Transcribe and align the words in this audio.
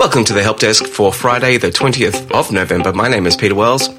Welcome 0.00 0.24
to 0.24 0.32
the 0.32 0.42
Help 0.42 0.60
Desk 0.60 0.86
for 0.86 1.12
Friday, 1.12 1.58
the 1.58 1.68
20th 1.68 2.30
of 2.30 2.50
November. 2.50 2.90
My 2.90 3.06
name 3.06 3.26
is 3.26 3.36
Peter 3.36 3.54
Wells. 3.54 3.90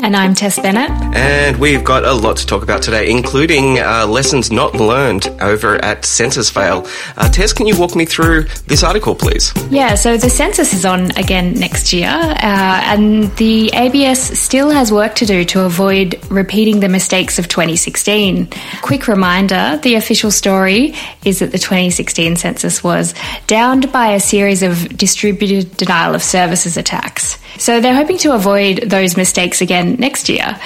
And 0.00 0.16
I'm 0.16 0.34
Tess 0.34 0.58
Bennett. 0.58 0.90
And 1.16 1.58
we've 1.58 1.84
got 1.84 2.04
a 2.04 2.12
lot 2.12 2.36
to 2.38 2.46
talk 2.46 2.62
about 2.62 2.82
today, 2.82 3.10
including 3.10 3.78
uh, 3.78 4.06
lessons 4.06 4.50
not 4.50 4.74
learned 4.74 5.28
over 5.40 5.76
at 5.84 6.04
Census 6.04 6.50
Fail. 6.50 6.86
Uh, 7.16 7.28
Tess, 7.28 7.52
can 7.52 7.66
you 7.66 7.78
walk 7.78 7.94
me 7.94 8.04
through 8.04 8.44
this 8.66 8.82
article, 8.82 9.14
please? 9.14 9.52
Yeah, 9.70 9.94
so 9.94 10.16
the 10.16 10.28
census 10.28 10.74
is 10.74 10.84
on 10.84 11.10
again 11.12 11.54
next 11.54 11.92
year, 11.92 12.08
uh, 12.08 12.36
and 12.42 13.34
the 13.36 13.70
ABS 13.72 14.38
still 14.38 14.70
has 14.70 14.92
work 14.92 15.14
to 15.16 15.26
do 15.26 15.44
to 15.46 15.62
avoid 15.62 16.20
repeating 16.30 16.80
the 16.80 16.88
mistakes 16.88 17.38
of 17.38 17.48
2016. 17.48 18.48
Quick 18.82 19.08
reminder 19.08 19.78
the 19.82 19.94
official 19.94 20.30
story 20.30 20.94
is 21.24 21.38
that 21.38 21.52
the 21.52 21.58
2016 21.58 22.36
census 22.36 22.84
was 22.84 23.14
downed 23.46 23.90
by 23.92 24.12
a 24.12 24.20
series 24.20 24.62
of 24.62 24.96
distributed 24.96 25.76
denial 25.76 26.14
of 26.14 26.22
services 26.22 26.76
attacks. 26.76 27.38
So 27.58 27.80
they're 27.80 27.94
hoping 27.94 28.18
to 28.18 28.34
avoid 28.34 28.78
those 28.86 29.16
mistakes 29.16 29.60
again 29.60 29.96
next 29.98 30.28
year. 30.28 30.58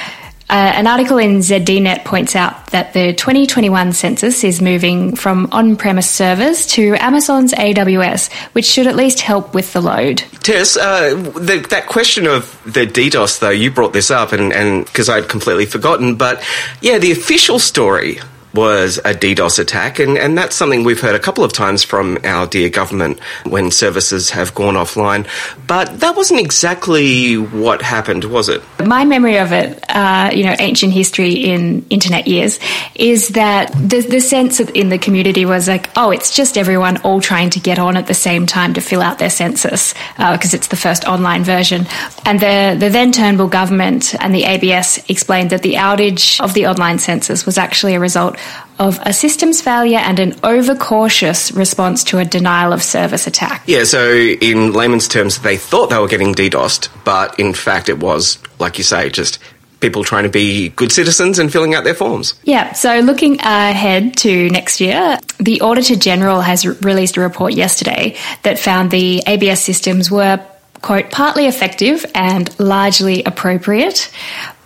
Uh, 0.50 0.72
an 0.76 0.86
article 0.86 1.18
in 1.18 1.40
ZDNet 1.40 2.06
points 2.06 2.34
out 2.34 2.68
that 2.68 2.94
the 2.94 3.12
2021 3.12 3.92
census 3.92 4.42
is 4.44 4.62
moving 4.62 5.14
from 5.14 5.46
on 5.52 5.76
premise 5.76 6.10
servers 6.10 6.66
to 6.68 6.94
Amazon's 6.94 7.52
AWS, 7.52 8.32
which 8.54 8.64
should 8.64 8.86
at 8.86 8.96
least 8.96 9.20
help 9.20 9.52
with 9.52 9.70
the 9.74 9.82
load. 9.82 10.18
Tess, 10.40 10.78
uh, 10.78 11.14
the, 11.36 11.66
that 11.68 11.86
question 11.86 12.26
of 12.26 12.58
the 12.64 12.86
DDoS, 12.86 13.40
though, 13.40 13.50
you 13.50 13.70
brought 13.70 13.92
this 13.92 14.10
up, 14.10 14.32
and 14.32 14.86
because 14.86 15.10
I'd 15.10 15.28
completely 15.28 15.66
forgotten, 15.66 16.14
but 16.16 16.42
yeah, 16.80 16.96
the 16.96 17.12
official 17.12 17.58
story 17.58 18.18
was 18.58 18.98
a 18.98 19.14
DDoS 19.14 19.60
attack, 19.60 20.00
and, 20.00 20.18
and 20.18 20.36
that's 20.36 20.56
something 20.56 20.82
we've 20.82 21.00
heard 21.00 21.14
a 21.14 21.20
couple 21.20 21.44
of 21.44 21.52
times 21.52 21.84
from 21.84 22.18
our 22.24 22.44
dear 22.46 22.68
government 22.68 23.20
when 23.46 23.70
services 23.70 24.30
have 24.30 24.52
gone 24.52 24.74
offline. 24.74 25.28
But 25.68 26.00
that 26.00 26.16
wasn't 26.16 26.40
exactly 26.40 27.36
what 27.36 27.82
happened, 27.82 28.24
was 28.24 28.48
it? 28.48 28.60
My 28.84 29.04
memory 29.04 29.38
of 29.38 29.52
it, 29.52 29.84
uh, 29.88 30.30
you 30.34 30.42
know, 30.42 30.56
ancient 30.58 30.92
history 30.92 31.34
in 31.34 31.86
internet 31.88 32.26
years, 32.26 32.58
is 32.96 33.28
that 33.28 33.70
the, 33.74 34.00
the 34.00 34.20
sense 34.20 34.58
in 34.58 34.88
the 34.88 34.98
community 34.98 35.44
was 35.44 35.68
like, 35.68 35.90
oh, 35.96 36.10
it's 36.10 36.34
just 36.34 36.58
everyone 36.58 36.96
all 37.02 37.20
trying 37.20 37.50
to 37.50 37.60
get 37.60 37.78
on 37.78 37.96
at 37.96 38.08
the 38.08 38.14
same 38.14 38.44
time 38.46 38.74
to 38.74 38.80
fill 38.80 39.02
out 39.02 39.20
their 39.20 39.30
census 39.30 39.94
because 40.16 40.52
uh, 40.52 40.56
it's 40.56 40.68
the 40.68 40.76
first 40.76 41.04
online 41.04 41.44
version. 41.44 41.86
And 42.24 42.40
the, 42.40 42.76
the 42.78 42.90
then 42.90 43.12
Turnbull 43.12 43.48
government 43.48 44.14
and 44.20 44.34
the 44.34 44.44
ABS 44.44 44.98
explained 45.08 45.50
that 45.50 45.62
the 45.62 45.74
outage 45.74 46.40
of 46.40 46.54
the 46.54 46.66
online 46.66 46.98
census 46.98 47.46
was 47.46 47.56
actually 47.56 47.94
a 47.94 48.00
result 48.00 48.36
of 48.78 48.98
a 49.02 49.12
systems 49.12 49.60
failure 49.60 49.98
and 49.98 50.18
an 50.18 50.34
overcautious 50.44 51.52
response 51.52 52.04
to 52.04 52.18
a 52.18 52.24
denial 52.24 52.72
of 52.72 52.82
service 52.82 53.26
attack. 53.26 53.62
Yeah, 53.66 53.84
so 53.84 54.12
in 54.12 54.72
layman's 54.72 55.08
terms, 55.08 55.40
they 55.40 55.56
thought 55.56 55.90
they 55.90 55.98
were 55.98 56.08
getting 56.08 56.34
DDoSed, 56.34 56.88
but 57.04 57.38
in 57.38 57.54
fact, 57.54 57.88
it 57.88 57.98
was, 57.98 58.38
like 58.58 58.78
you 58.78 58.84
say, 58.84 59.10
just 59.10 59.38
people 59.80 60.02
trying 60.02 60.24
to 60.24 60.28
be 60.28 60.70
good 60.70 60.90
citizens 60.90 61.38
and 61.38 61.52
filling 61.52 61.74
out 61.74 61.84
their 61.84 61.94
forms. 61.94 62.34
Yeah, 62.42 62.72
so 62.72 62.98
looking 63.00 63.40
ahead 63.40 64.16
to 64.18 64.50
next 64.50 64.80
year, 64.80 65.18
the 65.38 65.60
Auditor 65.60 65.94
General 65.96 66.40
has 66.40 66.66
released 66.82 67.16
a 67.16 67.20
report 67.20 67.54
yesterday 67.54 68.16
that 68.42 68.58
found 68.58 68.90
the 68.90 69.22
ABS 69.26 69.62
systems 69.62 70.10
were 70.10 70.44
quote, 70.82 71.10
partly 71.10 71.46
effective 71.46 72.04
and 72.14 72.56
largely 72.58 73.24
appropriate, 73.24 74.12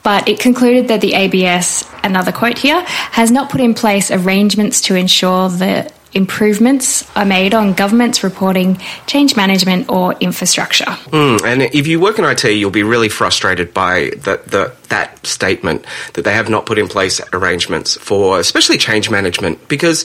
but 0.03 0.29
it 0.29 0.41
concluded 0.41 0.89
that 0.89 1.01
the 1.01 1.15
ABS, 1.15 1.85
another 2.03 2.33
quote 2.33 2.59
here, 2.59 2.81
has 2.83 3.31
not 3.31 3.51
put 3.51 3.61
in 3.61 3.75
place 3.75 4.11
arrangements 4.11 4.81
to 4.83 4.95
ensure 4.95 5.49
that 5.49 5.93
improvements 6.15 7.09
are 7.17 7.25
made 7.25 7.55
on 7.55 7.73
governance 7.73 8.23
reporting, 8.23 8.79
change 9.07 9.37
management, 9.37 9.89
or 9.89 10.13
infrastructure. 10.15 10.85
Mm, 10.85 11.43
and 11.45 11.63
if 11.63 11.87
you 11.87 12.01
work 12.01 12.19
in 12.19 12.25
IT, 12.25 12.45
you'll 12.45 12.71
be 12.71 12.83
really 12.83 13.09
frustrated 13.09 13.73
by 13.73 14.11
the, 14.17 14.41
the, 14.47 14.77
that 14.93 15.27
statement 15.27 15.85
that 16.13 16.23
they 16.23 16.35
have 16.35 16.51
not 16.51 16.67
put 16.67 16.79
in 16.79 16.87
place 16.87 17.21
arrangements 17.33 17.97
for, 17.97 18.39
especially 18.39 18.77
change 18.77 19.11
management, 19.11 19.67
because 19.67 20.05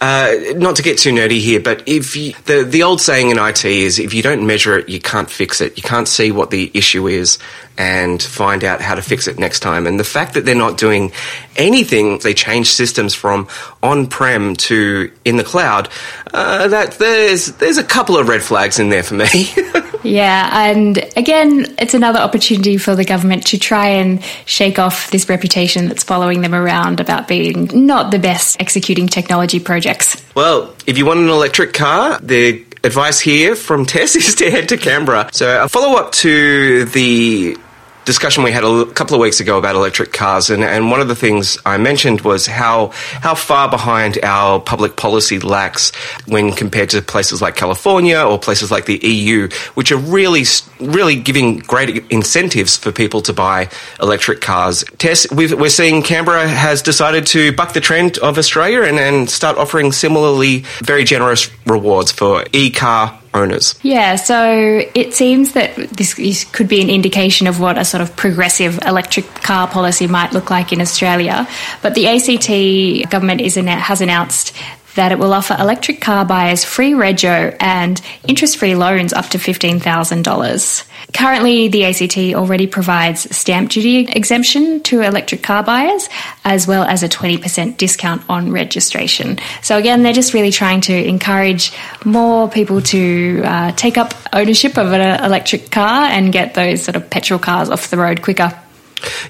uh, 0.00 0.34
not 0.56 0.74
to 0.76 0.82
get 0.82 0.98
too 0.98 1.12
nerdy 1.12 1.38
here, 1.38 1.60
but 1.60 1.86
if 1.86 2.16
you, 2.16 2.32
the 2.46 2.64
the 2.64 2.82
old 2.82 3.00
saying 3.00 3.30
in 3.30 3.38
IT 3.38 3.64
is 3.64 4.00
if 4.00 4.14
you 4.14 4.22
don't 4.22 4.44
measure 4.44 4.76
it, 4.78 4.88
you 4.88 4.98
can't 4.98 5.30
fix 5.30 5.60
it. 5.60 5.76
You 5.76 5.82
can't 5.84 6.08
see 6.08 6.32
what 6.32 6.50
the 6.50 6.70
issue 6.74 7.06
is 7.06 7.38
and 7.78 8.20
find 8.20 8.64
out 8.64 8.80
how 8.80 8.94
to 8.96 9.02
fix 9.02 9.28
it 9.28 9.38
next 9.38 9.60
time. 9.60 9.86
And 9.86 10.00
the 10.00 10.04
fact 10.04 10.34
that 10.34 10.44
they're 10.44 10.54
not 10.54 10.76
doing 10.76 11.12
anything, 11.56 12.18
they 12.18 12.34
change 12.34 12.68
systems 12.68 13.14
from 13.14 13.46
on 13.80 14.08
prem 14.08 14.56
to 14.56 15.12
in 15.24 15.36
the 15.36 15.44
cloud. 15.44 15.88
Uh, 16.32 16.68
that 16.68 16.92
there's 16.92 17.52
there's 17.52 17.76
a 17.76 17.84
couple 17.84 18.16
of 18.16 18.28
red 18.28 18.42
flags 18.42 18.78
in 18.78 18.88
there 18.88 19.02
for 19.02 19.14
me. 19.14 19.26
yeah, 20.02 20.66
and 20.66 20.98
again, 21.16 21.74
it's 21.78 21.92
another 21.92 22.20
opportunity 22.20 22.78
for 22.78 22.94
the 22.94 23.04
government 23.04 23.46
to 23.48 23.58
try 23.58 23.88
and 23.88 24.22
shake 24.46 24.78
off 24.78 25.10
this 25.10 25.28
reputation 25.28 25.88
that's 25.88 26.02
following 26.02 26.40
them 26.40 26.54
around 26.54 27.00
about 27.00 27.28
being 27.28 27.86
not 27.86 28.10
the 28.10 28.18
best 28.18 28.58
executing 28.60 29.08
technology 29.08 29.60
projects. 29.60 30.22
Well, 30.34 30.74
if 30.86 30.96
you 30.96 31.04
want 31.04 31.20
an 31.20 31.28
electric 31.28 31.74
car, 31.74 32.18
the 32.20 32.64
advice 32.82 33.20
here 33.20 33.54
from 33.54 33.84
Tess 33.84 34.16
is 34.16 34.34
to 34.36 34.50
head 34.50 34.70
to 34.70 34.78
Canberra. 34.78 35.28
So, 35.32 35.64
a 35.64 35.68
follow 35.68 35.98
up 35.98 36.12
to 36.12 36.86
the 36.86 37.58
discussion 38.04 38.42
we 38.42 38.52
had 38.52 38.64
a 38.64 38.86
couple 38.86 39.14
of 39.14 39.20
weeks 39.20 39.40
ago 39.40 39.58
about 39.58 39.74
electric 39.74 40.12
cars, 40.12 40.50
and, 40.50 40.62
and 40.62 40.90
one 40.90 41.00
of 41.00 41.08
the 41.08 41.14
things 41.14 41.58
I 41.64 41.78
mentioned 41.78 42.22
was 42.22 42.46
how 42.46 42.88
how 43.20 43.34
far 43.34 43.68
behind 43.68 44.18
our 44.22 44.60
public 44.60 44.96
policy 44.96 45.38
lacks 45.38 45.92
when 46.26 46.52
compared 46.52 46.90
to 46.90 47.02
places 47.02 47.40
like 47.40 47.56
California 47.56 48.20
or 48.20 48.38
places 48.38 48.70
like 48.70 48.86
the 48.86 48.98
EU, 48.98 49.48
which 49.74 49.92
are 49.92 49.98
really 49.98 50.44
really 50.80 51.16
giving 51.16 51.58
great 51.58 52.04
incentives 52.10 52.76
for 52.76 52.92
people 52.92 53.22
to 53.22 53.32
buy 53.32 53.68
electric 54.00 54.40
cars. 54.40 54.84
Tess, 54.98 55.30
we 55.30 55.52
are 55.52 55.68
seeing 55.68 56.02
Canberra 56.02 56.48
has 56.48 56.82
decided 56.82 57.26
to 57.28 57.52
buck 57.52 57.72
the 57.72 57.80
trend 57.80 58.18
of 58.18 58.38
Australia 58.38 58.82
and, 58.82 58.98
and 58.98 59.30
start 59.30 59.56
offering 59.58 59.92
similarly 59.92 60.64
very 60.80 61.04
generous 61.04 61.50
rewards 61.66 62.10
for 62.10 62.44
e-car 62.52 63.21
owners. 63.34 63.74
Yeah, 63.82 64.16
so 64.16 64.82
it 64.94 65.14
seems 65.14 65.52
that 65.52 65.76
this 65.76 66.44
could 66.44 66.68
be 66.68 66.80
an 66.80 66.90
indication 66.90 67.46
of 67.46 67.60
what 67.60 67.78
a 67.78 67.84
sort 67.84 68.00
of 68.00 68.14
progressive 68.16 68.78
electric 68.82 69.26
car 69.36 69.66
policy 69.66 70.06
might 70.06 70.32
look 70.32 70.50
like 70.50 70.72
in 70.72 70.80
Australia. 70.80 71.48
But 71.82 71.94
the 71.94 72.08
ACT 72.08 73.10
government 73.10 73.40
is 73.40 73.54
has 73.54 74.00
announced 74.00 74.54
that 74.94 75.12
it 75.12 75.18
will 75.18 75.32
offer 75.32 75.56
electric 75.58 76.00
car 76.00 76.24
buyers 76.24 76.64
free 76.64 76.92
rego 76.92 77.56
and 77.60 78.00
interest 78.28 78.58
free 78.58 78.74
loans 78.74 79.12
up 79.12 79.26
to 79.30 79.38
$15,000. 79.38 80.84
Currently, 81.12 81.68
the 81.68 81.84
ACT 81.84 82.16
already 82.34 82.66
provides 82.66 83.34
stamp 83.36 83.70
duty 83.70 84.00
exemption 84.08 84.82
to 84.84 85.02
electric 85.02 85.42
car 85.42 85.62
buyers, 85.62 86.08
as 86.44 86.66
well 86.66 86.84
as 86.84 87.02
a 87.02 87.08
20% 87.08 87.76
discount 87.76 88.22
on 88.28 88.50
registration. 88.50 89.38
So, 89.62 89.76
again, 89.76 90.02
they're 90.02 90.12
just 90.12 90.34
really 90.34 90.50
trying 90.50 90.80
to 90.82 90.94
encourage 90.94 91.72
more 92.04 92.48
people 92.48 92.80
to 92.82 93.42
uh, 93.44 93.72
take 93.72 93.98
up 93.98 94.14
ownership 94.32 94.78
of 94.78 94.92
an 94.92 95.24
electric 95.24 95.70
car 95.70 96.04
and 96.04 96.32
get 96.32 96.54
those 96.54 96.82
sort 96.82 96.96
of 96.96 97.10
petrol 97.10 97.38
cars 97.38 97.68
off 97.68 97.90
the 97.90 97.98
road 97.98 98.22
quicker. 98.22 98.58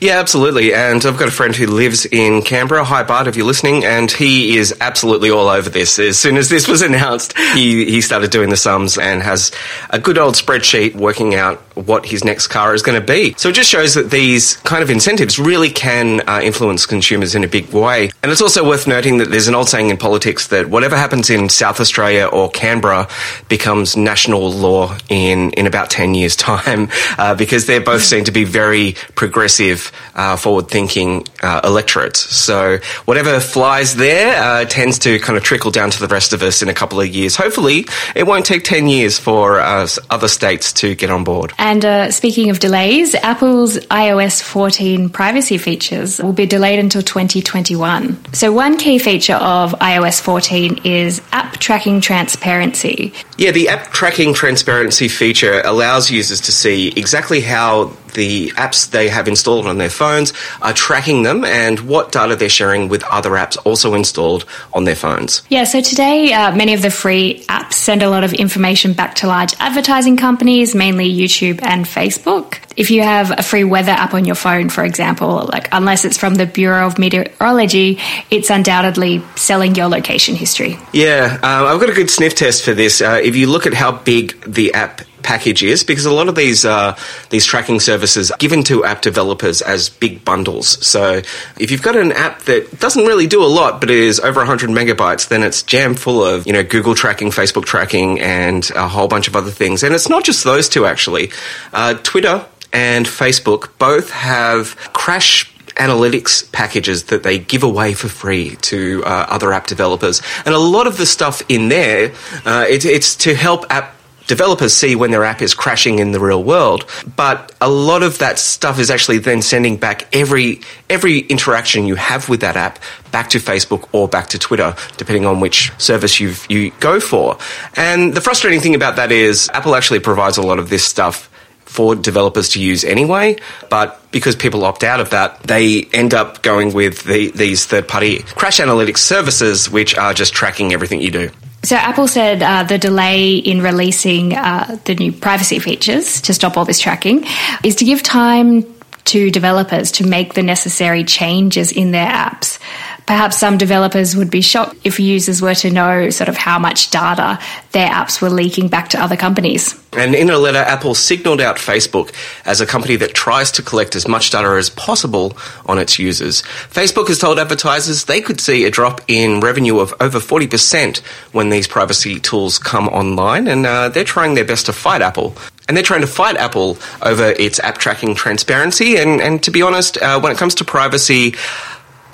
Yeah, 0.00 0.18
absolutely. 0.18 0.74
And 0.74 1.04
I've 1.04 1.18
got 1.18 1.28
a 1.28 1.32
friend 1.32 1.54
who 1.54 1.66
lives 1.66 2.06
in 2.06 2.42
Canberra. 2.42 2.84
Hi, 2.84 3.02
Bart, 3.02 3.26
if 3.26 3.36
you're 3.36 3.46
listening. 3.46 3.84
And 3.84 4.10
he 4.10 4.56
is 4.56 4.74
absolutely 4.80 5.30
all 5.30 5.48
over 5.48 5.70
this. 5.70 5.98
As 5.98 6.18
soon 6.18 6.36
as 6.36 6.48
this 6.48 6.68
was 6.68 6.82
announced, 6.82 7.36
he, 7.54 7.86
he 7.86 8.00
started 8.00 8.30
doing 8.30 8.50
the 8.50 8.56
sums 8.56 8.98
and 8.98 9.22
has 9.22 9.52
a 9.90 9.98
good 9.98 10.18
old 10.18 10.34
spreadsheet 10.34 10.94
working 10.94 11.34
out 11.34 11.62
what 11.74 12.06
his 12.06 12.24
next 12.24 12.48
car 12.48 12.74
is 12.74 12.82
going 12.82 13.00
to 13.00 13.06
be. 13.06 13.34
So 13.36 13.48
it 13.48 13.54
just 13.54 13.70
shows 13.70 13.94
that 13.94 14.10
these 14.10 14.56
kind 14.58 14.82
of 14.82 14.90
incentives 14.90 15.38
really 15.38 15.70
can 15.70 16.20
uh, 16.28 16.40
influence 16.42 16.86
consumers 16.86 17.34
in 17.34 17.44
a 17.44 17.48
big 17.48 17.72
way. 17.72 18.10
And 18.22 18.30
it's 18.30 18.42
also 18.42 18.66
worth 18.66 18.86
noting 18.86 19.18
that 19.18 19.30
there's 19.30 19.48
an 19.48 19.54
old 19.54 19.68
saying 19.68 19.90
in 19.90 19.96
politics 19.96 20.48
that 20.48 20.68
whatever 20.68 20.96
happens 20.96 21.30
in 21.30 21.48
South 21.48 21.80
Australia 21.80 22.26
or 22.26 22.50
Canberra 22.50 23.08
becomes 23.48 23.96
national 23.96 24.50
law 24.50 24.96
in, 25.08 25.50
in 25.52 25.66
about 25.66 25.90
10 25.90 26.14
years' 26.14 26.36
time 26.36 26.88
uh, 27.18 27.34
because 27.34 27.66
they're 27.66 27.80
both 27.80 28.02
seen 28.02 28.24
to 28.24 28.32
be 28.32 28.44
very 28.44 28.94
progressive, 29.14 29.92
uh, 30.14 30.36
forward 30.36 30.68
thinking 30.68 31.26
uh, 31.42 31.60
electorates. 31.64 32.20
So 32.20 32.78
whatever 33.04 33.40
flies 33.40 33.96
there 33.96 34.40
uh, 34.42 34.64
tends 34.64 34.98
to 35.00 35.18
kind 35.18 35.36
of 35.36 35.42
trickle 35.42 35.70
down 35.70 35.90
to 35.90 36.00
the 36.00 36.08
rest 36.08 36.32
of 36.32 36.42
us 36.42 36.62
in 36.62 36.68
a 36.68 36.74
couple 36.74 37.00
of 37.00 37.08
years. 37.08 37.36
Hopefully, 37.36 37.86
it 38.14 38.24
won't 38.24 38.46
take 38.46 38.64
10 38.64 38.88
years 38.88 39.18
for 39.18 39.60
uh, 39.60 39.86
other 40.10 40.28
states 40.28 40.72
to 40.74 40.94
get 40.94 41.10
on 41.10 41.24
board. 41.24 41.52
And 41.62 41.84
uh, 41.84 42.10
speaking 42.10 42.50
of 42.50 42.58
delays, 42.58 43.14
Apple's 43.14 43.76
iOS 43.76 44.42
14 44.42 45.10
privacy 45.10 45.58
features 45.58 46.20
will 46.20 46.32
be 46.32 46.44
delayed 46.44 46.80
until 46.80 47.02
2021. 47.02 48.34
So, 48.34 48.50
one 48.50 48.76
key 48.76 48.98
feature 48.98 49.36
of 49.36 49.70
iOS 49.74 50.20
14 50.20 50.80
is 50.82 51.22
app 51.30 51.58
tracking 51.58 52.00
transparency. 52.00 53.12
Yeah, 53.38 53.52
the 53.52 53.68
app 53.68 53.92
tracking 53.92 54.34
transparency 54.34 55.06
feature 55.06 55.62
allows 55.64 56.10
users 56.10 56.40
to 56.40 56.52
see 56.52 56.88
exactly 56.96 57.40
how 57.40 57.96
the 58.14 58.50
apps 58.50 58.90
they 58.90 59.08
have 59.08 59.28
installed 59.28 59.66
on 59.66 59.78
their 59.78 59.90
phones 59.90 60.32
are 60.60 60.72
tracking 60.72 61.22
them 61.22 61.44
and 61.44 61.80
what 61.80 62.12
data 62.12 62.36
they're 62.36 62.48
sharing 62.48 62.88
with 62.88 63.02
other 63.04 63.30
apps 63.30 63.56
also 63.64 63.94
installed 63.94 64.44
on 64.72 64.84
their 64.84 64.96
phones. 64.96 65.42
Yeah, 65.48 65.64
so 65.64 65.80
today 65.80 66.32
uh, 66.32 66.54
many 66.54 66.74
of 66.74 66.82
the 66.82 66.90
free 66.90 67.44
apps 67.48 67.74
send 67.74 68.02
a 68.02 68.10
lot 68.10 68.24
of 68.24 68.32
information 68.32 68.92
back 68.92 69.14
to 69.16 69.26
large 69.26 69.54
advertising 69.58 70.16
companies, 70.16 70.74
mainly 70.74 71.12
YouTube 71.12 71.62
and 71.62 71.84
Facebook. 71.84 72.58
If 72.76 72.90
you 72.90 73.02
have 73.02 73.30
a 73.38 73.42
free 73.42 73.64
weather 73.64 73.92
app 73.92 74.14
on 74.14 74.24
your 74.24 74.34
phone, 74.34 74.70
for 74.70 74.84
example, 74.84 75.48
like 75.52 75.68
unless 75.72 76.04
it's 76.04 76.16
from 76.16 76.34
the 76.34 76.46
Bureau 76.46 76.86
of 76.86 76.98
Meteorology, 76.98 77.98
it's 78.30 78.50
undoubtedly 78.50 79.22
selling 79.36 79.74
your 79.74 79.88
location 79.88 80.34
history. 80.34 80.78
Yeah, 80.92 81.38
uh, 81.42 81.66
I've 81.66 81.80
got 81.80 81.90
a 81.90 81.94
good 81.94 82.10
sniff 82.10 82.34
test 82.34 82.64
for 82.64 82.72
this. 82.72 83.00
Uh, 83.00 83.20
if 83.22 83.36
you 83.36 83.46
look 83.46 83.66
at 83.66 83.74
how 83.74 83.92
big 83.92 84.40
the 84.46 84.72
app 84.74 85.02
package 85.22 85.62
is 85.62 85.84
because 85.84 86.06
a 86.06 86.12
lot 86.12 86.28
of 86.28 86.34
these 86.34 86.64
uh, 86.64 86.96
these 87.30 87.44
tracking 87.44 87.80
services 87.80 88.30
are 88.30 88.38
given 88.38 88.62
to 88.64 88.84
app 88.84 89.02
developers 89.02 89.62
as 89.62 89.88
big 89.88 90.24
bundles. 90.24 90.84
So 90.86 91.22
if 91.58 91.70
you've 91.70 91.82
got 91.82 91.96
an 91.96 92.12
app 92.12 92.42
that 92.42 92.80
doesn't 92.80 93.04
really 93.04 93.26
do 93.26 93.42
a 93.42 93.46
lot 93.46 93.80
but 93.80 93.90
is 93.90 94.20
over 94.20 94.40
100 94.40 94.70
megabytes, 94.70 95.28
then 95.28 95.42
it's 95.42 95.62
jam 95.62 95.94
full 95.94 96.24
of 96.24 96.46
you 96.46 96.52
know 96.52 96.62
Google 96.62 96.94
tracking, 96.94 97.28
Facebook 97.28 97.64
tracking, 97.64 98.20
and 98.20 98.70
a 98.74 98.88
whole 98.88 99.08
bunch 99.08 99.28
of 99.28 99.36
other 99.36 99.50
things. 99.50 99.82
And 99.82 99.94
it's 99.94 100.08
not 100.08 100.24
just 100.24 100.44
those 100.44 100.68
two 100.68 100.86
actually. 100.86 101.30
Uh, 101.72 101.94
Twitter 101.94 102.44
and 102.72 103.06
Facebook 103.06 103.76
both 103.78 104.10
have 104.10 104.76
crash 104.92 105.52
analytics 105.76 106.50
packages 106.52 107.04
that 107.04 107.22
they 107.22 107.38
give 107.38 107.62
away 107.62 107.94
for 107.94 108.08
free 108.08 108.56
to 108.56 109.02
uh, 109.04 109.26
other 109.28 109.52
app 109.52 109.66
developers. 109.66 110.22
And 110.44 110.54
a 110.54 110.58
lot 110.58 110.86
of 110.86 110.96
the 110.96 111.06
stuff 111.06 111.42
in 111.48 111.68
there, 111.68 112.12
uh, 112.44 112.66
it, 112.68 112.84
it's 112.84 113.16
to 113.16 113.34
help 113.34 113.64
app 113.70 113.94
developers 114.32 114.72
see 114.72 114.96
when 114.96 115.10
their 115.10 115.24
app 115.24 115.42
is 115.42 115.52
crashing 115.52 115.98
in 115.98 116.12
the 116.12 116.18
real 116.18 116.42
world. 116.42 116.86
But 117.16 117.54
a 117.60 117.68
lot 117.68 118.02
of 118.02 118.16
that 118.18 118.38
stuff 118.38 118.78
is 118.78 118.90
actually 118.90 119.18
then 119.18 119.42
sending 119.42 119.76
back 119.76 120.08
every 120.16 120.62
every 120.88 121.18
interaction 121.18 121.84
you 121.84 121.96
have 121.96 122.30
with 122.30 122.40
that 122.40 122.56
app 122.56 122.78
back 123.10 123.28
to 123.34 123.38
Facebook 123.38 123.90
or 123.92 124.08
back 124.08 124.28
to 124.28 124.38
Twitter, 124.38 124.74
depending 124.96 125.26
on 125.26 125.40
which 125.40 125.70
service 125.76 126.18
you 126.18 126.32
you 126.48 126.72
go 126.80 126.98
for. 126.98 127.36
And 127.76 128.14
the 128.14 128.22
frustrating 128.22 128.60
thing 128.60 128.74
about 128.74 128.96
that 128.96 129.12
is 129.12 129.50
Apple 129.52 129.74
actually 129.74 130.00
provides 130.00 130.38
a 130.38 130.42
lot 130.42 130.58
of 130.58 130.70
this 130.70 130.82
stuff 130.82 131.28
for 131.66 131.94
developers 131.94 132.48
to 132.50 132.58
use 132.60 132.84
anyway, 132.84 133.36
but 133.68 134.00
because 134.12 134.34
people 134.34 134.64
opt 134.64 134.82
out 134.82 135.00
of 135.00 135.10
that, 135.10 135.42
they 135.42 135.84
end 135.92 136.14
up 136.14 136.42
going 136.42 136.72
with 136.72 137.04
the, 137.04 137.30
these 137.32 137.66
third 137.66 137.86
party 137.86 138.18
crash 138.40 138.60
analytics 138.60 138.98
services, 138.98 139.70
which 139.70 139.96
are 139.96 140.14
just 140.14 140.32
tracking 140.32 140.72
everything 140.72 141.00
you 141.02 141.10
do. 141.10 141.30
So 141.64 141.76
Apple 141.76 142.08
said 142.08 142.42
uh, 142.42 142.64
the 142.64 142.78
delay 142.78 143.36
in 143.36 143.62
releasing 143.62 144.34
uh, 144.34 144.78
the 144.84 144.96
new 144.96 145.12
privacy 145.12 145.60
features 145.60 146.20
to 146.22 146.34
stop 146.34 146.56
all 146.56 146.64
this 146.64 146.80
tracking 146.80 147.24
is 147.62 147.76
to 147.76 147.84
give 147.84 148.02
time 148.02 148.64
to 149.04 149.30
developers 149.30 149.92
to 149.92 150.06
make 150.06 150.34
the 150.34 150.42
necessary 150.42 151.04
changes 151.04 151.72
in 151.72 151.90
their 151.90 152.08
apps. 152.08 152.58
Perhaps 153.06 153.38
some 153.38 153.58
developers 153.58 154.16
would 154.16 154.30
be 154.30 154.40
shocked 154.40 154.76
if 154.84 155.00
users 155.00 155.42
were 155.42 155.54
to 155.56 155.70
know 155.70 156.10
sort 156.10 156.28
of 156.28 156.36
how 156.36 156.58
much 156.58 156.90
data 156.90 157.38
their 157.72 157.88
apps 157.88 158.20
were 158.20 158.30
leaking 158.30 158.68
back 158.68 158.88
to 158.90 159.02
other 159.02 159.16
companies. 159.16 159.78
And 159.94 160.14
in 160.14 160.30
a 160.30 160.38
letter, 160.38 160.58
Apple 160.58 160.94
signalled 160.94 161.40
out 161.40 161.56
Facebook 161.56 162.14
as 162.46 162.60
a 162.62 162.66
company 162.66 162.96
that 162.96 163.12
tries 163.12 163.50
to 163.52 163.62
collect 163.62 163.94
as 163.94 164.08
much 164.08 164.30
data 164.30 164.48
as 164.48 164.70
possible 164.70 165.36
on 165.66 165.78
its 165.78 165.98
users. 165.98 166.42
Facebook 166.42 167.08
has 167.08 167.18
told 167.18 167.38
advertisers 167.38 168.04
they 168.04 168.22
could 168.22 168.40
see 168.40 168.64
a 168.64 168.70
drop 168.70 169.02
in 169.08 169.40
revenue 169.40 169.80
of 169.80 169.92
over 170.00 170.18
40% 170.18 171.00
when 171.32 171.50
these 171.50 171.68
privacy 171.68 172.18
tools 172.18 172.58
come 172.58 172.88
online, 172.88 173.46
and 173.48 173.66
uh, 173.66 173.90
they're 173.90 174.04
trying 174.04 174.34
their 174.34 174.46
best 174.46 174.66
to 174.66 174.72
fight 174.72 175.02
Apple. 175.02 175.36
And 175.68 175.76
they're 175.76 175.84
trying 175.84 176.00
to 176.00 176.06
fight 176.06 176.36
Apple 176.36 176.78
over 177.02 177.30
its 177.38 177.60
app 177.60 177.78
tracking 177.78 178.14
transparency. 178.14 178.96
And, 178.96 179.20
and 179.20 179.42
to 179.42 179.50
be 179.50 179.62
honest, 179.62 179.96
uh, 179.98 180.20
when 180.20 180.32
it 180.32 180.38
comes 180.38 180.54
to 180.56 180.64
privacy, 180.64 181.34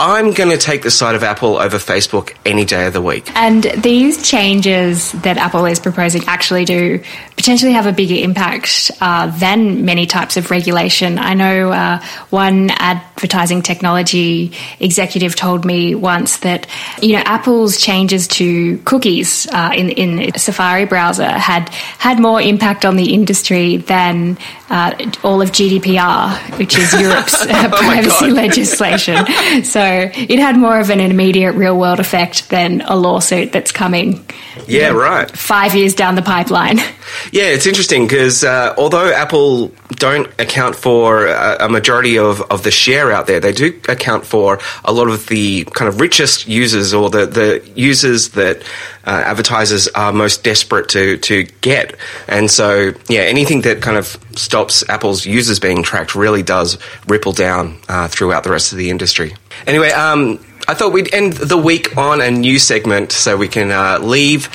I'm 0.01 0.33
going 0.33 0.51
to 0.51 0.57
take 0.57 0.83
the 0.83 0.93
side 0.93 1.17
of 1.17 1.25
Apple 1.25 1.57
over 1.57 1.77
Facebook 1.79 2.37
any 2.47 2.65
day 2.65 2.87
of 2.87 2.93
the 2.93 3.03
week. 3.03 3.31
And 3.35 3.65
these 3.65 4.23
changes 4.29 5.11
that 5.13 5.39
Apple 5.39 5.67
is 5.67 5.81
proposing 5.81 6.23
actually 6.27 6.65
do 6.65 7.03
potentially 7.37 7.73
have 7.73 7.87
a 7.87 7.93
bigger 7.93 8.15
impact 8.15 8.93
uh, 9.01 9.27
than 9.39 9.85
many 9.85 10.07
types 10.07 10.37
of 10.37 10.51
regulation. 10.53 11.19
I 11.19 11.35
know 11.35 11.73
uh, 11.73 12.01
one 12.31 12.71
advertising 12.71 13.63
technology 13.63 14.53
executive 14.79 15.35
told 15.35 15.65
me 15.65 15.97
once 15.97 16.39
that 16.39 16.69
you 17.03 17.15
know 17.15 17.23
Apple's 17.25 17.81
changes 17.81 18.29
to 18.29 18.79
cookies 18.79 19.49
uh, 19.53 19.73
in 19.75 19.91
in 19.91 20.39
Safari 20.39 20.85
browser 20.85 21.29
had 21.29 21.69
had 21.99 22.21
more 22.21 22.41
impact 22.41 22.85
on 22.85 22.97
the 22.97 23.15
industry 23.15 23.79
than 23.79 24.39
uh, 24.69 24.93
all 25.25 25.41
of 25.43 25.51
GDPR, 25.51 26.59
which 26.59 26.77
is 26.77 26.93
Europe's 27.01 27.35
uh, 27.47 27.71
Oh 27.73 27.79
privacy 27.79 28.31
legislation. 28.31 29.25
So 29.65 29.81
it 29.89 30.39
had 30.39 30.57
more 30.57 30.79
of 30.81 30.91
an 30.91 31.01
immediate 31.01 31.53
real 31.53 31.79
world 31.79 32.01
effect 32.01 32.49
than 32.51 32.81
a 32.83 32.97
lawsuit 32.97 33.53
that's 33.53 33.73
coming 33.73 34.25
Yeah, 34.67 34.91
right. 34.91 35.31
five 35.31 35.75
years 35.75 35.95
down 35.95 36.15
the 36.15 36.23
pipeline. 36.23 36.79
Yeah, 37.33 37.45
it's 37.45 37.65
interesting 37.67 38.07
because 38.07 38.45
uh, 38.45 38.75
although 38.77 39.11
Apple 39.11 39.73
don't 39.93 40.29
account 40.39 40.77
for 40.77 41.27
a, 41.27 41.57
a 41.61 41.69
majority 41.69 42.19
of, 42.19 42.43
of 42.51 42.65
the 42.65 42.71
share 42.71 43.11
out 43.11 43.27
there, 43.27 43.41
they 43.41 43.53
do 43.53 43.81
account 43.89 44.27
for 44.27 44.59
a 44.85 44.93
lot 44.93 45.09
of 45.09 45.27
the 45.29 45.65
kind 45.73 45.89
of 45.89 46.03
richest 46.03 46.47
users 46.47 46.93
or 46.93 47.09
the, 47.09 47.25
the 47.25 47.67
users 47.75 48.31
that 48.31 48.61
uh, 49.07 49.23
advertisers 49.25 49.89
are 49.89 50.13
most 50.13 50.45
desperate 50.45 50.91
to, 50.91 51.17
to 51.19 51.45
get. 51.63 51.97
And 52.29 52.51
so, 52.51 52.93
yeah, 53.09 53.21
anything 53.23 53.63
that 53.63 53.81
kind 53.81 53.97
of 53.97 54.19
stops 54.37 54.87
Apple's 54.91 55.25
users 55.25 55.59
being 55.59 55.83
tracked 55.83 56.15
really 56.15 56.43
does 56.43 56.77
ripple 57.07 57.33
down 57.33 57.79
uh, 57.89 58.09
throughout 58.09 58.45
the 58.45 58.51
rest 58.51 58.73
of 58.73 58.79
the 58.79 58.91
industry. 58.91 59.33
Anyway, 59.67 59.91
um, 59.91 60.39
I 60.67 60.75
thought 60.75 60.93
we'd 60.93 61.13
end 61.15 61.35
the 61.35 61.57
week 61.57 61.97
on 61.97 62.21
a 62.21 62.31
new 62.31 62.59
segment 62.59 63.13
so 63.13 63.37
we 63.37 63.49
can 63.49 63.71
uh, 63.71 63.99
leave 64.01 64.49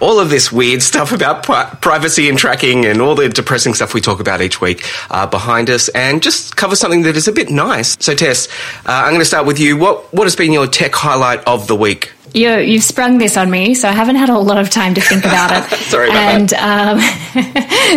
all 0.00 0.20
of 0.20 0.30
this 0.30 0.52
weird 0.52 0.82
stuff 0.90 1.12
about 1.12 1.42
pri- 1.42 1.68
privacy 1.80 2.28
and 2.28 2.38
tracking 2.38 2.84
and 2.84 3.00
all 3.00 3.14
the 3.14 3.28
depressing 3.28 3.74
stuff 3.74 3.94
we 3.94 4.00
talk 4.00 4.20
about 4.20 4.40
each 4.40 4.60
week 4.60 4.84
uh, 5.10 5.26
behind 5.26 5.70
us 5.70 5.88
and 5.90 6.22
just 6.22 6.56
cover 6.56 6.76
something 6.76 7.02
that 7.02 7.16
is 7.16 7.28
a 7.28 7.32
bit 7.32 7.50
nice. 7.50 7.96
So, 8.00 8.14
Tess, 8.14 8.48
uh, 8.86 9.02
I'm 9.04 9.10
going 9.10 9.20
to 9.20 9.24
start 9.24 9.46
with 9.46 9.58
you. 9.58 9.76
What, 9.76 10.12
what 10.12 10.24
has 10.24 10.36
been 10.36 10.52
your 10.52 10.66
tech 10.66 10.94
highlight 10.94 11.44
of 11.46 11.66
the 11.66 11.76
week? 11.76 12.12
You, 12.34 12.58
you've 12.58 12.84
sprung 12.84 13.18
this 13.18 13.36
on 13.36 13.50
me, 13.50 13.74
so 13.74 13.88
I 13.88 13.92
haven't 13.92 14.16
had 14.16 14.28
a 14.28 14.38
lot 14.38 14.58
of 14.58 14.68
time 14.68 14.94
to 14.94 15.00
think 15.00 15.24
about 15.24 15.50
it. 15.52 15.76
Sorry 15.88 16.08
about 16.08 16.16
and, 16.16 16.52
um, 16.54 16.98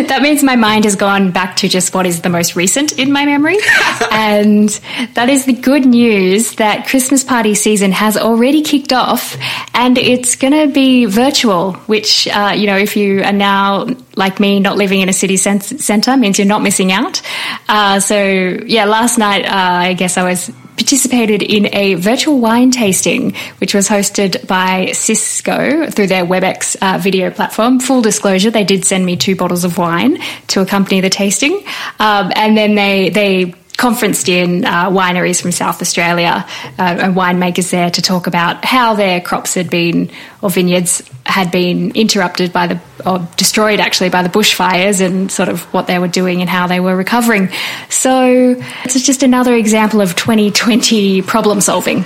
that 0.06 0.20
means 0.22 0.42
my 0.42 0.56
mind 0.56 0.84
has 0.84 0.96
gone 0.96 1.30
back 1.30 1.56
to 1.56 1.68
just 1.68 1.94
what 1.94 2.06
is 2.06 2.22
the 2.22 2.28
most 2.28 2.56
recent 2.56 2.98
in 2.98 3.12
my 3.12 3.26
memory. 3.26 3.58
and 4.10 4.68
that 5.14 5.28
is 5.28 5.44
the 5.44 5.52
good 5.52 5.84
news 5.84 6.54
that 6.56 6.86
Christmas 6.86 7.22
party 7.22 7.54
season 7.54 7.92
has 7.92 8.16
already 8.16 8.62
kicked 8.62 8.92
off 8.92 9.36
and 9.74 9.98
it's 9.98 10.36
going 10.36 10.52
to 10.52 10.72
be 10.72 11.04
virtual, 11.04 11.74
which, 11.86 12.26
uh, 12.28 12.52
you 12.56 12.66
know, 12.66 12.76
if 12.76 12.96
you 12.96 13.22
are 13.22 13.32
now 13.32 13.86
like 14.16 14.40
me, 14.40 14.60
not 14.60 14.76
living 14.76 15.00
in 15.00 15.08
a 15.08 15.12
city 15.12 15.36
cen- 15.36 15.60
centre 15.60 16.16
means 16.16 16.38
you're 16.38 16.46
not 16.46 16.62
missing 16.62 16.92
out. 16.92 17.22
Uh, 17.68 18.00
so 18.00 18.16
yeah, 18.16 18.84
last 18.84 19.18
night, 19.18 19.44
uh, 19.44 19.50
I 19.88 19.94
guess 19.94 20.16
I 20.16 20.24
was 20.24 20.50
participated 20.80 21.42
in 21.42 21.72
a 21.74 21.94
virtual 21.94 22.40
wine 22.40 22.70
tasting, 22.70 23.34
which 23.58 23.74
was 23.74 23.86
hosted 23.86 24.46
by 24.46 24.92
Cisco 24.92 25.90
through 25.90 26.06
their 26.06 26.24
WebEx 26.24 26.76
uh, 26.80 26.98
video 26.98 27.30
platform. 27.30 27.80
Full 27.80 28.00
disclosure, 28.00 28.50
they 28.50 28.64
did 28.64 28.86
send 28.86 29.04
me 29.04 29.16
two 29.16 29.36
bottles 29.36 29.64
of 29.64 29.76
wine 29.76 30.18
to 30.48 30.62
accompany 30.62 31.02
the 31.02 31.10
tasting, 31.10 31.62
um, 31.98 32.32
and 32.34 32.56
then 32.56 32.74
they 32.74 33.10
they 33.10 33.54
conferenced 33.80 34.28
in 34.28 34.66
uh, 34.66 34.90
wineries 34.90 35.40
from 35.40 35.50
South 35.50 35.80
Australia 35.80 36.46
uh, 36.78 36.82
and 36.82 37.16
winemakers 37.16 37.70
there 37.70 37.90
to 37.90 38.02
talk 38.02 38.26
about 38.26 38.62
how 38.62 38.94
their 38.94 39.22
crops 39.22 39.54
had 39.54 39.70
been 39.70 40.10
or 40.42 40.50
vineyards 40.50 41.02
had 41.24 41.50
been 41.50 41.90
interrupted 41.92 42.52
by 42.52 42.66
the 42.66 42.80
or 43.06 43.26
destroyed 43.38 43.80
actually 43.80 44.10
by 44.10 44.22
the 44.22 44.28
bushfires 44.28 45.04
and 45.04 45.32
sort 45.32 45.48
of 45.48 45.62
what 45.72 45.86
they 45.86 45.98
were 45.98 46.08
doing 46.08 46.42
and 46.42 46.50
how 46.50 46.66
they 46.66 46.78
were 46.78 46.94
recovering. 46.94 47.48
So 47.88 48.54
it's 48.84 49.06
just 49.06 49.22
another 49.22 49.54
example 49.54 50.02
of 50.02 50.14
2020 50.14 51.22
problem 51.22 51.62
solving. 51.62 52.04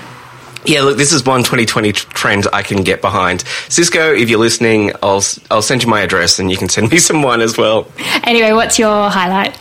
Yeah, 0.65 0.83
look, 0.83 0.97
this 0.97 1.13
is 1.13 1.27
one 1.27 1.41
2020 1.41 1.93
trend 1.93 2.47
I 2.53 2.63
can 2.63 2.85
get 2.85 3.01
behind. 3.01 3.43
Cisco, 3.69 4.15
if 4.15 4.31
you're 4.31 4.39
listening, 4.39 4.93
I'll 5.03 5.25
I'll 5.51 5.61
send 5.61 5.83
you 5.83 5.89
my 5.89 6.03
address 6.03 6.39
and 6.39 6.53
you 6.53 6.57
can 6.57 6.69
send 6.69 6.93
me 6.93 6.99
some 7.09 7.23
wine 7.23 7.41
as 7.41 7.59
well. 7.59 7.91
Anyway, 8.23 8.53
what's 8.53 8.79
your 8.79 9.11
highlight? 9.11 9.59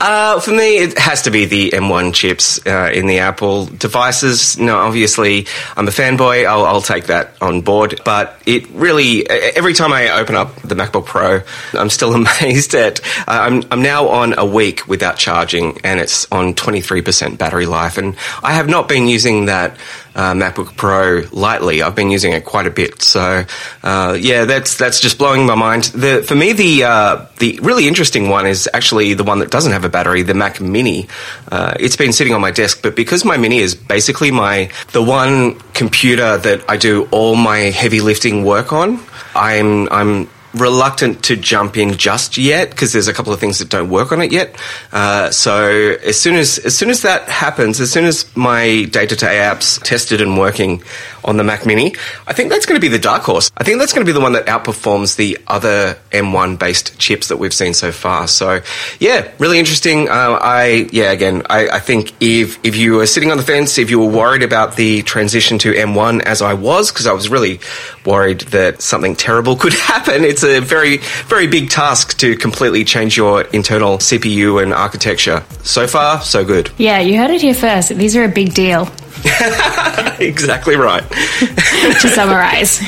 Uh, 0.00 0.40
for 0.40 0.50
me, 0.50 0.78
it 0.78 0.98
has 0.98 1.22
to 1.22 1.30
be 1.30 1.44
the 1.44 1.70
M1 1.70 2.14
chips 2.14 2.64
uh, 2.66 2.90
in 2.92 3.06
the 3.06 3.18
Apple 3.18 3.66
devices. 3.66 4.58
No, 4.58 4.76
obviously, 4.78 5.46
I'm 5.76 5.88
a 5.88 5.90
fanboy. 5.90 6.46
I'll, 6.46 6.64
I'll, 6.64 6.84
take 6.84 7.06
that 7.06 7.40
on 7.40 7.62
board. 7.62 8.00
But 8.04 8.38
it 8.44 8.68
really, 8.70 9.28
every 9.28 9.72
time 9.72 9.92
I 9.92 10.10
open 10.10 10.34
up 10.34 10.54
the 10.62 10.74
MacBook 10.74 11.06
Pro, 11.06 11.40
I'm 11.72 11.88
still 11.88 12.14
amazed 12.42 12.74
at. 12.74 13.00
Uh, 13.20 13.24
I'm, 13.26 13.62
I'm 13.70 13.82
now 13.82 14.08
on 14.08 14.38
a 14.38 14.44
week 14.44 14.86
without 14.86 15.16
charging, 15.16 15.78
and 15.82 15.98
it's 15.98 16.30
on 16.30 16.54
23% 16.54 17.38
battery 17.38 17.66
life. 17.66 17.96
And 17.96 18.16
I 18.42 18.52
have 18.52 18.68
not 18.68 18.88
been 18.88 19.08
using 19.08 19.46
that 19.46 19.78
uh, 20.14 20.32
MacBook 20.34 20.76
Pro 20.76 21.22
lightly. 21.32 21.82
I've 21.82 21.94
been 21.94 22.10
using 22.10 22.32
it 22.32 22.44
quite 22.44 22.66
a 22.66 22.70
bit. 22.70 23.02
So 23.02 23.44
uh, 23.82 24.16
yeah, 24.18 24.44
that's 24.44 24.76
that's 24.76 25.00
just 25.00 25.18
blowing 25.18 25.46
my 25.46 25.54
mind. 25.54 25.84
The, 25.84 26.22
for 26.22 26.34
me, 26.34 26.52
the 26.52 26.84
uh, 26.84 27.26
the 27.38 27.58
really 27.62 27.88
interesting 27.88 28.28
one 28.28 28.46
is 28.46 28.68
actually 28.72 29.14
the 29.14 29.24
one 29.24 29.40
that 29.40 29.50
doesn't 29.50 29.72
have 29.72 29.84
a 29.84 29.88
battery, 29.88 30.22
the 30.22 30.34
Mac 30.34 30.60
Mini. 30.60 31.08
Uh, 31.50 31.74
it's 31.78 31.96
been 31.96 32.12
sitting 32.12 32.34
on 32.34 32.40
my 32.40 32.50
desk, 32.50 32.80
but 32.82 32.96
because 32.96 33.24
my 33.24 33.36
Mini 33.36 33.58
is 33.58 33.74
basically 33.74 34.30
my 34.30 34.70
the 34.92 35.02
one 35.02 35.54
computer 35.72 36.36
that 36.38 36.64
I 36.68 36.76
do 36.76 37.08
all 37.10 37.36
my 37.36 37.58
heavy 37.58 38.00
lifting 38.00 38.44
work 38.44 38.72
on, 38.72 39.00
I'm 39.34 39.88
I'm 39.90 40.28
reluctant 40.54 41.24
to 41.24 41.36
jump 41.36 41.76
in 41.76 41.96
just 41.96 42.36
yet 42.36 42.70
because 42.70 42.92
there's 42.92 43.08
a 43.08 43.12
couple 43.12 43.32
of 43.32 43.40
things 43.40 43.58
that 43.58 43.68
don't 43.68 43.90
work 43.90 44.12
on 44.12 44.22
it 44.22 44.32
yet. 44.32 44.56
Uh, 44.92 45.30
so 45.30 45.96
as 46.04 46.20
soon 46.20 46.36
as 46.36 46.58
as 46.58 46.76
soon 46.76 46.90
as 46.90 47.02
that 47.02 47.28
happens, 47.28 47.80
as 47.80 47.90
soon 47.90 48.04
as 48.04 48.34
my 48.36 48.84
day-to-day 48.84 49.36
apps 49.36 49.82
tested 49.82 50.20
and 50.20 50.38
working 50.38 50.82
on 51.24 51.36
the 51.36 51.44
Mac 51.44 51.66
Mini, 51.66 51.94
I 52.26 52.32
think 52.32 52.50
that's 52.50 52.66
going 52.66 52.76
to 52.76 52.80
be 52.80 52.88
the 52.88 52.98
dark 52.98 53.22
horse. 53.22 53.50
I 53.56 53.64
think 53.64 53.78
that's 53.78 53.92
going 53.92 54.06
to 54.06 54.08
be 54.08 54.12
the 54.12 54.20
one 54.20 54.34
that 54.34 54.46
outperforms 54.46 55.16
the 55.16 55.38
other 55.46 55.98
M1 56.10 56.58
based 56.58 56.98
chips 56.98 57.28
that 57.28 57.38
we've 57.38 57.54
seen 57.54 57.74
so 57.74 57.92
far. 57.92 58.28
So 58.28 58.60
yeah, 59.00 59.30
really 59.38 59.58
interesting. 59.58 60.08
Uh, 60.08 60.38
I 60.40 60.88
yeah 60.92 61.10
again, 61.10 61.42
I, 61.50 61.68
I 61.68 61.80
think 61.80 62.12
if 62.20 62.58
if 62.64 62.76
you 62.76 62.94
were 62.94 63.06
sitting 63.06 63.30
on 63.30 63.36
the 63.36 63.42
fence, 63.42 63.78
if 63.78 63.90
you 63.90 63.98
were 63.98 64.10
worried 64.10 64.42
about 64.42 64.76
the 64.76 65.02
transition 65.02 65.58
to 65.58 65.72
M1 65.72 66.22
as 66.22 66.42
I 66.42 66.54
was, 66.54 66.92
because 66.92 67.06
I 67.06 67.12
was 67.12 67.28
really 67.28 67.60
worried 68.06 68.40
that 68.52 68.82
something 68.82 69.16
terrible 69.16 69.56
could 69.62 69.74
happen. 69.74 70.24
It's 70.24 70.44
a 70.44 70.60
very, 70.60 70.98
very 71.26 71.46
big 71.46 71.70
task 71.70 72.18
to 72.18 72.36
completely 72.36 72.84
change 72.84 73.16
your 73.16 73.42
internal 73.42 73.98
CPU 73.98 74.62
and 74.62 74.72
architecture. 74.72 75.44
So 75.62 75.86
far, 75.86 76.20
so 76.22 76.44
good. 76.44 76.70
Yeah, 76.78 77.00
you 77.00 77.18
heard 77.18 77.30
it 77.30 77.40
here 77.40 77.54
first. 77.54 77.90
These 77.90 78.16
are 78.16 78.24
a 78.24 78.28
big 78.28 78.54
deal. 78.54 78.88
exactly 80.18 80.76
right. 80.76 81.04
to 81.40 82.08
summarize. 82.08 82.80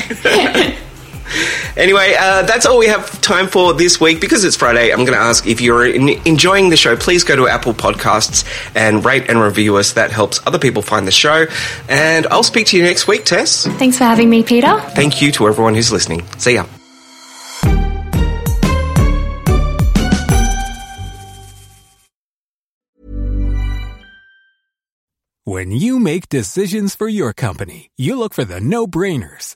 Anyway, 1.75 2.15
uh, 2.17 2.43
that's 2.43 2.65
all 2.65 2.77
we 2.77 2.87
have 2.87 3.21
time 3.21 3.47
for 3.47 3.73
this 3.73 3.99
week. 3.99 4.19
Because 4.21 4.43
it's 4.43 4.55
Friday, 4.55 4.91
I'm 4.91 4.99
going 4.99 5.17
to 5.17 5.23
ask 5.23 5.45
if 5.47 5.61
you're 5.61 5.85
in- 5.85 6.21
enjoying 6.25 6.69
the 6.69 6.77
show, 6.77 6.95
please 6.95 7.23
go 7.23 7.35
to 7.35 7.47
Apple 7.47 7.73
Podcasts 7.73 8.45
and 8.75 9.05
rate 9.05 9.29
and 9.29 9.39
review 9.39 9.77
us. 9.77 9.93
That 9.93 10.11
helps 10.11 10.39
other 10.47 10.59
people 10.59 10.81
find 10.81 11.07
the 11.07 11.11
show. 11.11 11.47
And 11.89 12.27
I'll 12.27 12.43
speak 12.43 12.67
to 12.67 12.77
you 12.77 12.83
next 12.83 13.07
week, 13.07 13.25
Tess. 13.25 13.67
Thanks 13.77 13.97
for 13.97 14.05
having 14.05 14.29
me, 14.29 14.43
Peter. 14.43 14.79
Thank 14.91 15.21
you 15.21 15.31
to 15.33 15.47
everyone 15.47 15.75
who's 15.75 15.91
listening. 15.91 16.25
See 16.37 16.55
ya. 16.55 16.65
When 25.43 25.71
you 25.71 25.97
make 25.97 26.27
decisions 26.27 26.93
for 26.93 27.07
your 27.07 27.31
company, 27.31 27.89
you 27.95 28.19
look 28.19 28.33
for 28.33 28.43
the 28.43 28.59
no 28.59 28.85
brainers. 28.85 29.55